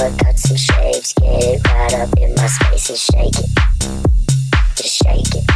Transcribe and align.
over, 0.00 0.16
cuts 0.16 0.42
some 0.42 0.56
shapes. 0.56 1.12
Get 1.14 1.42
it 1.42 1.68
right 1.68 1.94
up 1.94 2.16
in 2.18 2.34
my 2.34 2.46
space 2.46 2.88
and 2.90 2.98
shake 2.98 3.38
it. 3.38 3.50
Just 4.76 5.02
shake 5.02 5.34
it. 5.34 5.46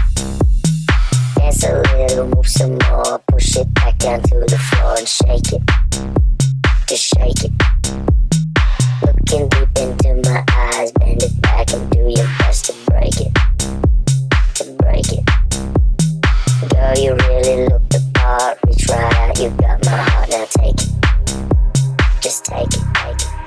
Dance 1.36 1.64
a 1.64 1.82
little, 1.97 2.28
move 2.28 2.47
some 2.47 2.78
more. 2.90 3.18
Push 3.28 3.57
it 3.57 3.72
back 3.74 3.99
down 3.99 4.22
to 4.22 4.40
the 4.40 4.59
floor 4.59 4.97
and 4.99 5.09
shake 5.09 5.53
it. 5.53 5.62
Just 6.88 7.05
shake 7.05 7.45
it. 7.45 7.53
Looking 9.03 9.49
deep 9.49 9.68
into 9.78 10.28
my 10.28 10.45
eyes, 10.51 10.92
bend 10.92 11.22
it 11.22 11.40
back 11.42 11.72
and 11.72 11.90
do 11.90 12.01
your 12.01 12.28
best 12.38 12.66
to 12.66 12.72
break 12.90 13.20
it. 13.20 13.32
To 14.57 14.64
break 14.78 15.12
it. 15.12 15.24
Girl, 16.70 16.99
you 16.99 17.14
really 17.28 17.68
look 17.68 17.88
the 17.88 18.03
part. 18.14 18.59
Reach 18.66 18.88
right 18.88 19.14
out, 19.16 19.38
you 19.38 19.51
got 19.51 19.84
my 19.84 19.90
heart. 19.90 20.28
Now 20.30 20.45
take 20.49 20.74
it. 20.74 20.90
Just 22.20 22.45
take 22.45 22.66
it, 22.66 22.84
take 22.95 23.20
it. 23.20 23.43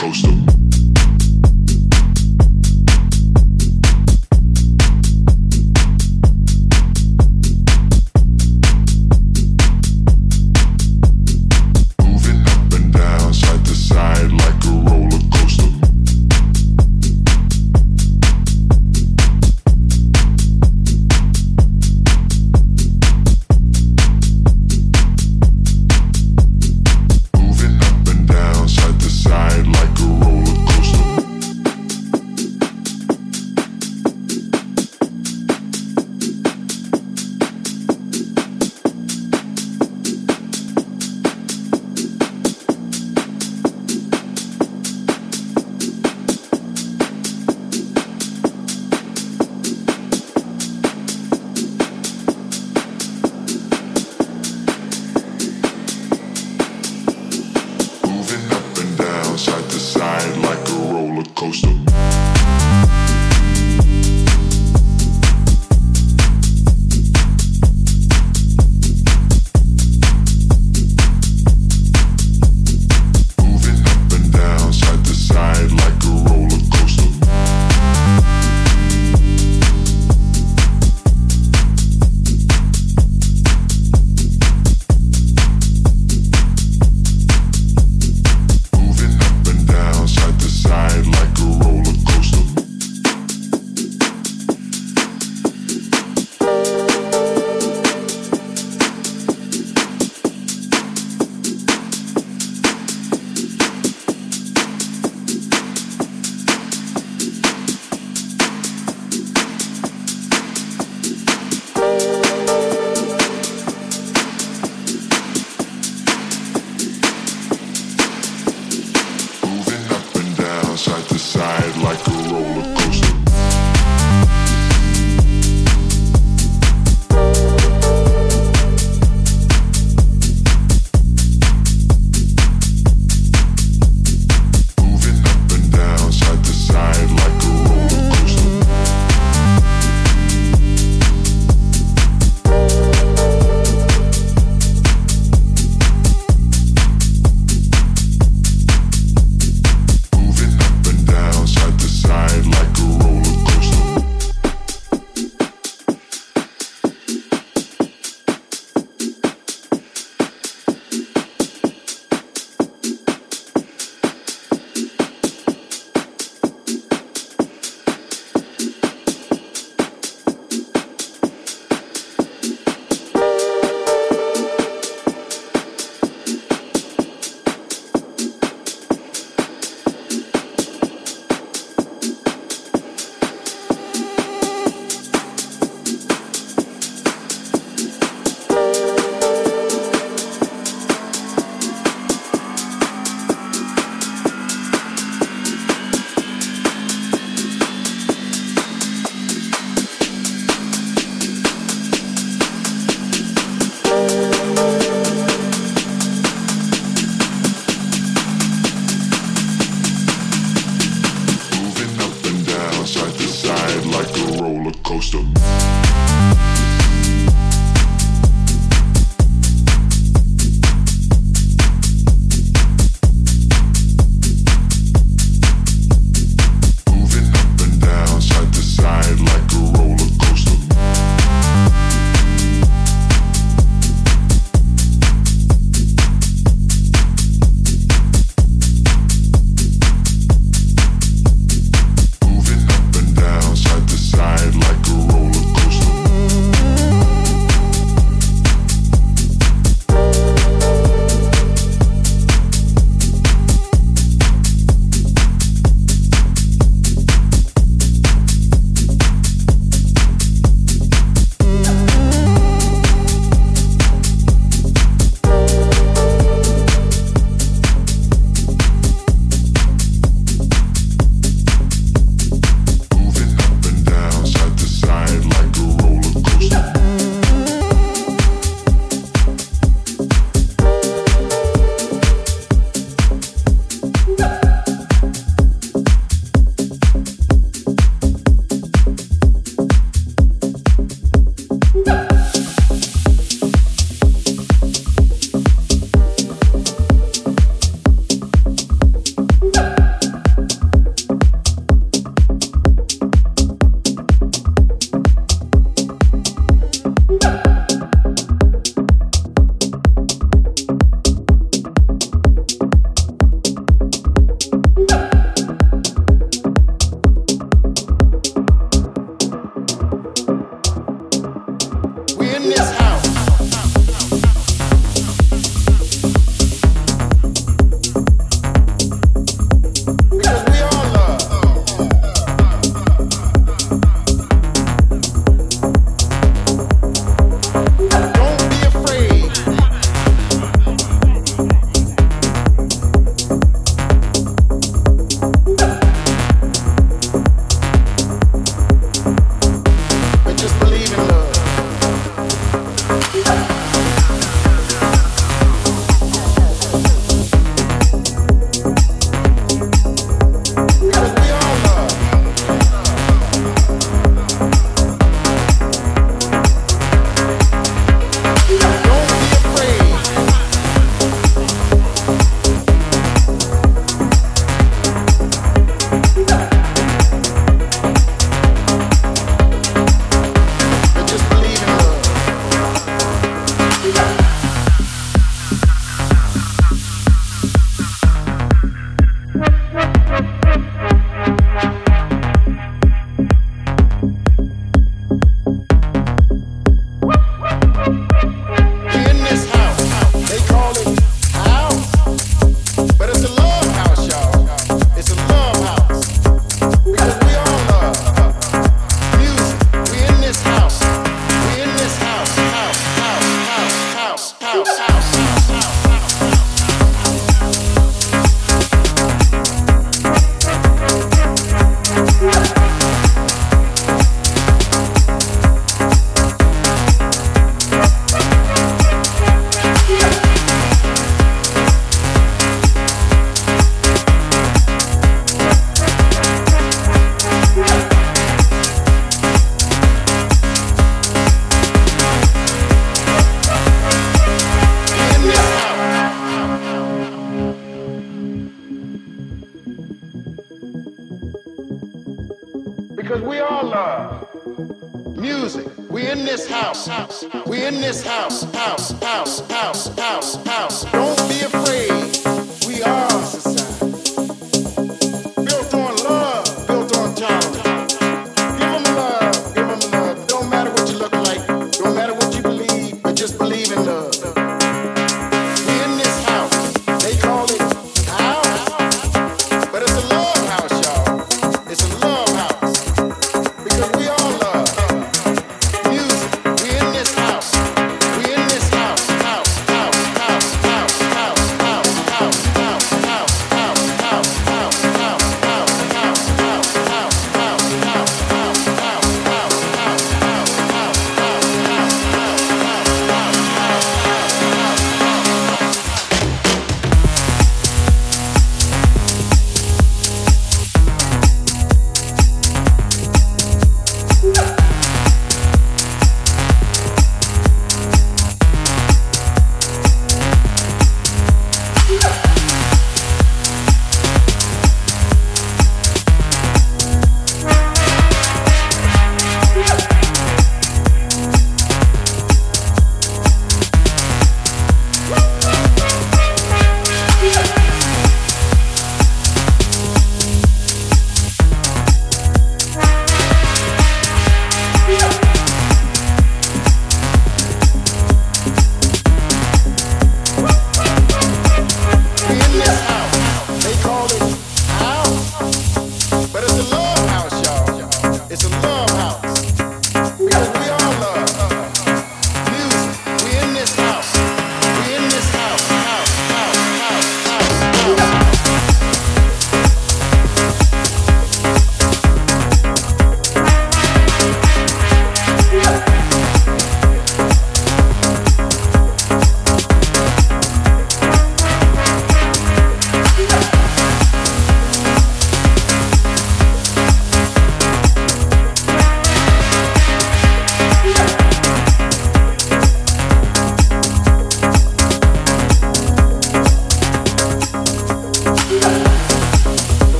coaster. 0.00 0.29